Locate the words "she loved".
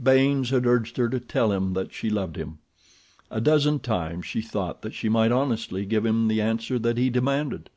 1.92-2.36